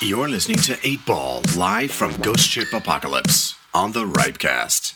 [0.00, 4.94] You're listening to 8Ball live from Ghost Ship Apocalypse on the Ripecast.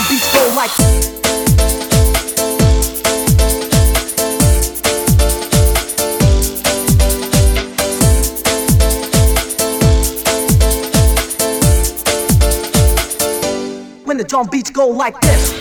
[0.00, 0.70] on beats like.
[14.04, 15.59] when the drum beats go like this.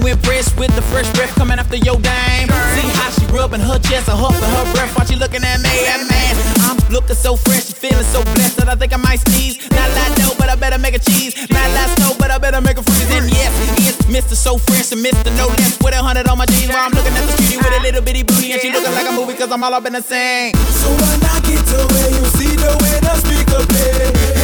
[0.00, 2.48] to impress with the fresh breath coming after your dame.
[2.74, 5.70] See how she rubbing her chest, a huffing her breath while she looking at me.
[5.92, 9.58] And man, I'm looking so fresh, feeling so blessed that I think I might sneeze.
[9.70, 11.36] Not like no, but I better make a cheese.
[11.50, 13.10] Not like no, but I better make a freeze.
[13.12, 13.52] And yes,
[13.88, 14.34] it's Mr.
[14.34, 15.30] So Fresh and Mr.
[15.36, 17.72] No Less with a hundred on my jeans while I'm looking at the beauty with
[17.72, 19.92] a little bitty booty and she looking like a movie cause I'm all up in
[19.92, 20.54] the same.
[20.54, 24.39] So when I get to where you see the way the speaker play.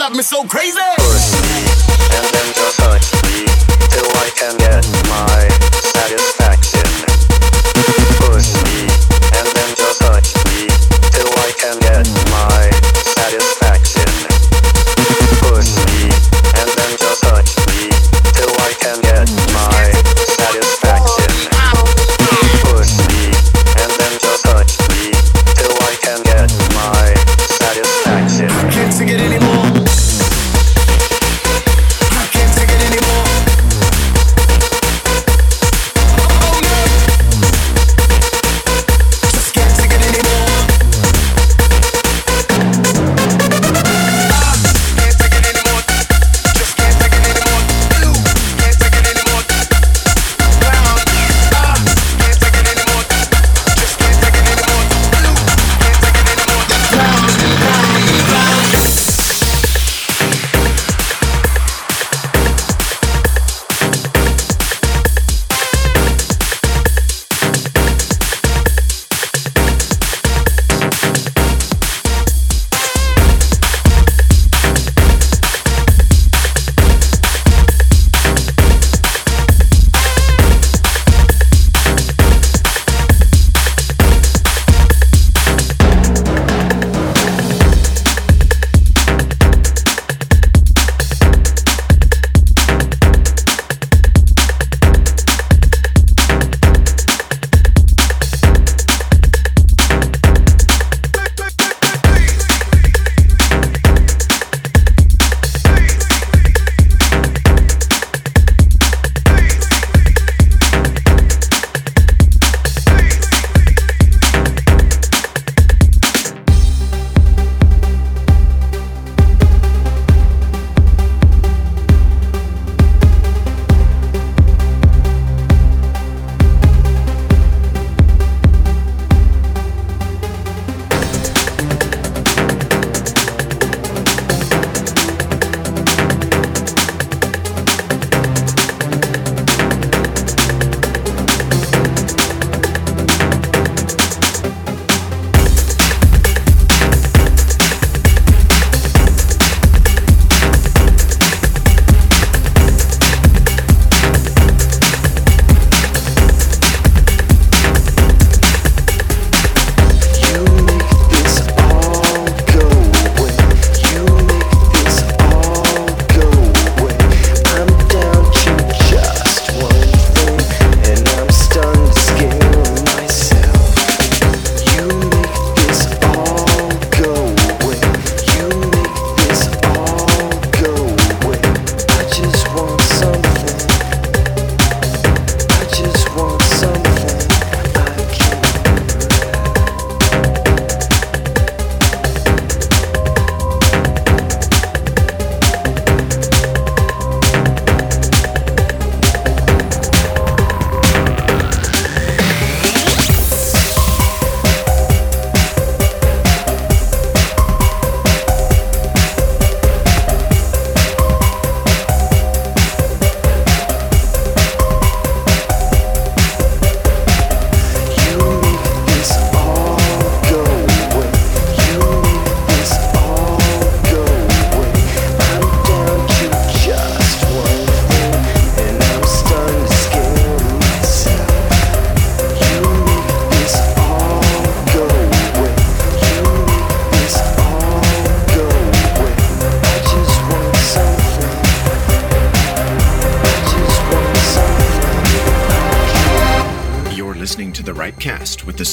[0.00, 0.80] drive me so crazy.
[0.96, 1.60] Push me,
[2.16, 3.44] and then just touch me
[3.90, 5.49] till I can get my.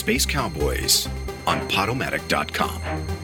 [0.07, 1.05] Space Cowboys
[1.45, 3.16] on Podomatic.com.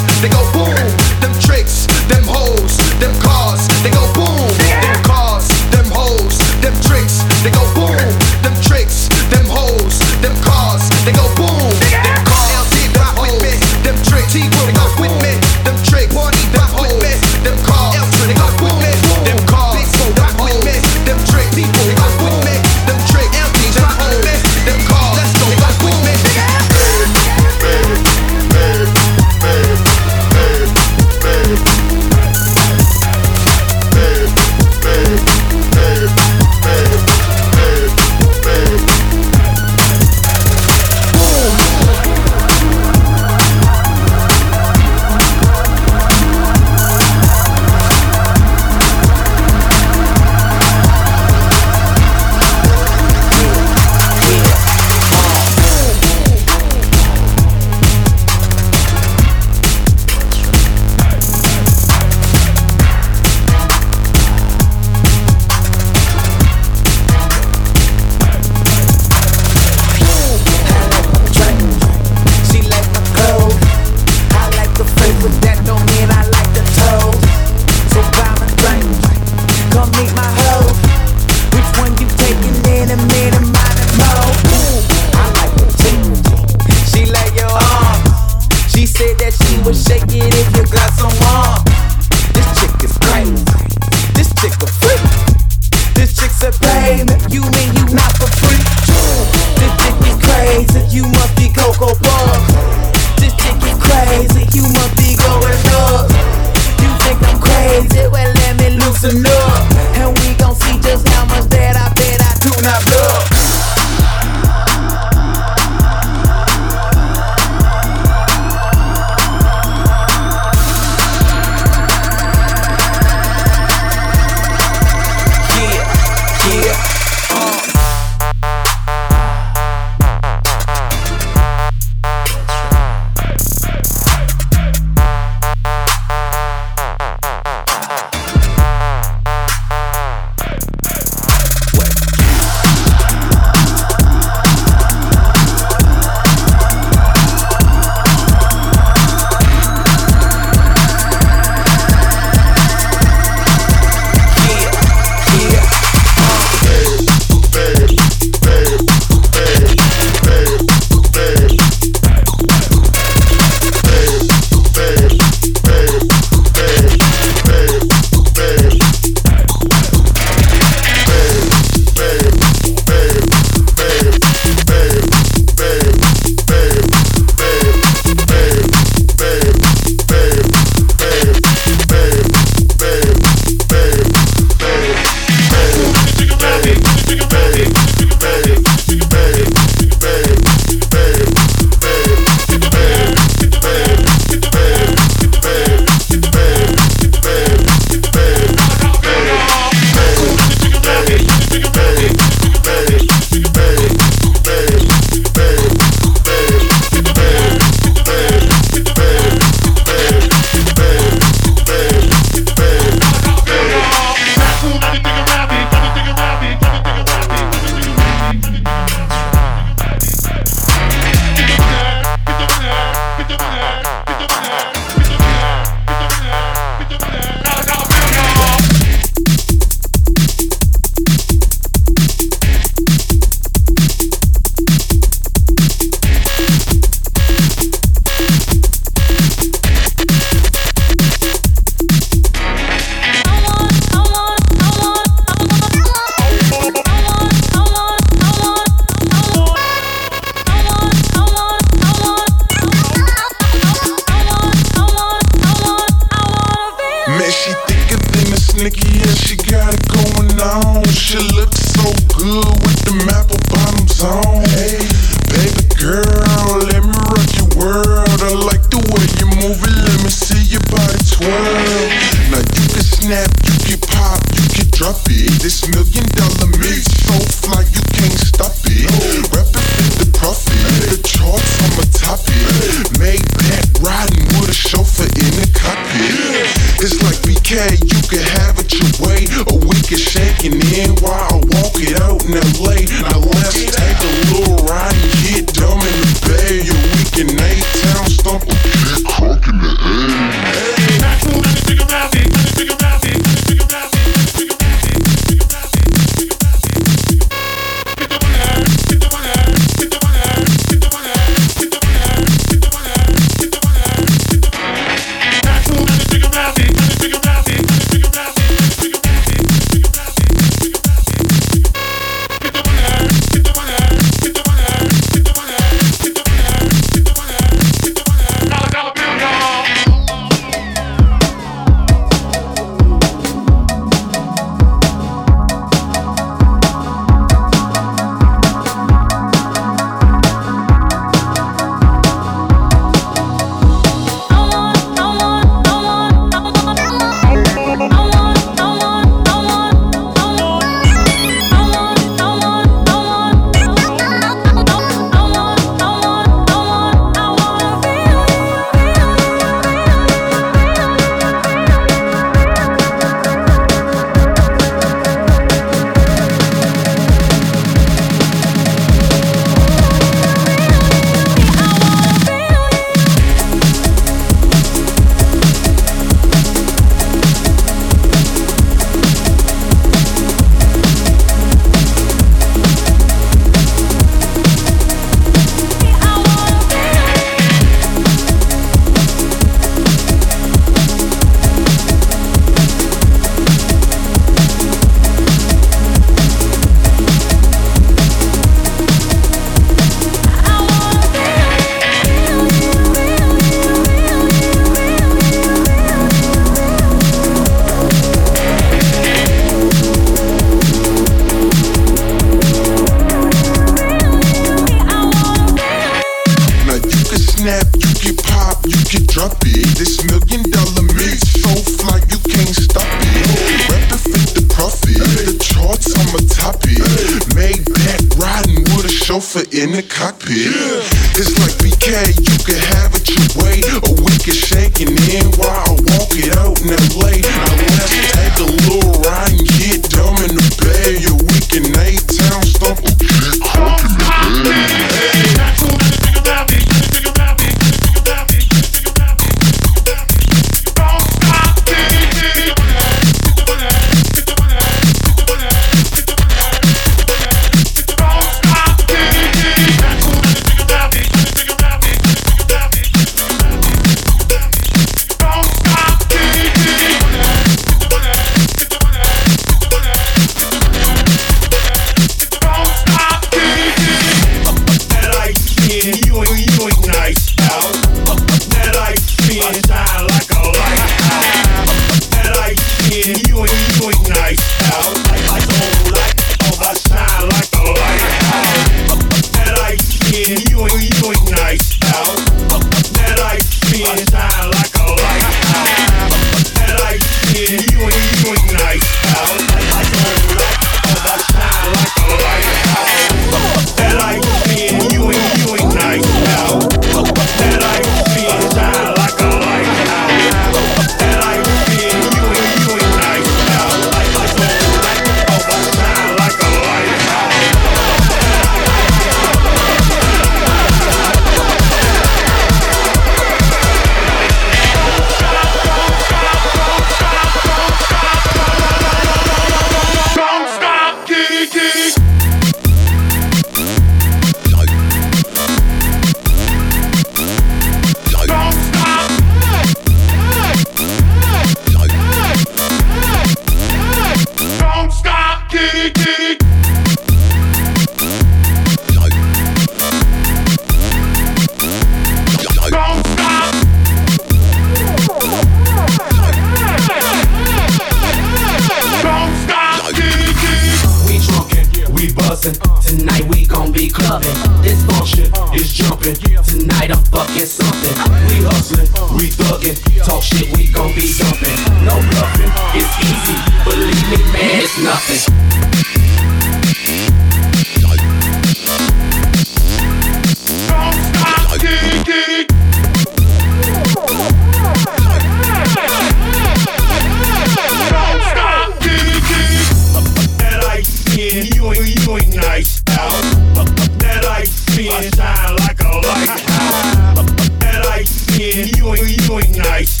[598.53, 600.00] you ain't, you ain't nice.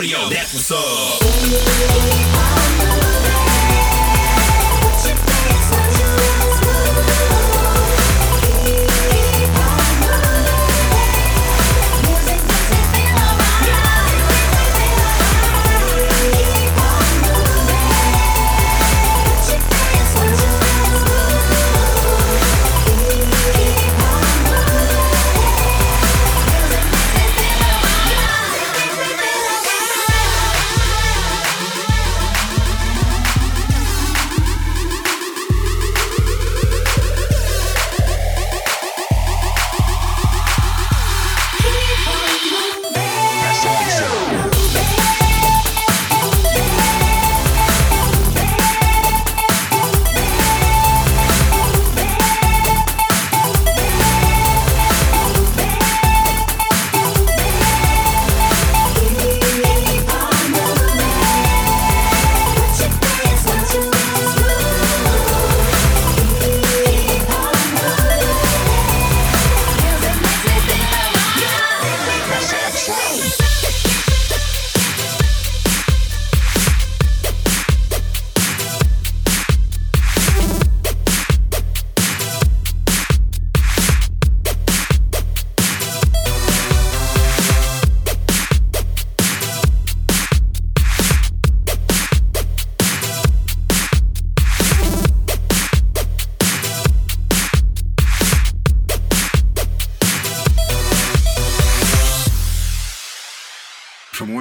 [0.00, 2.29] Audio, that's what's up.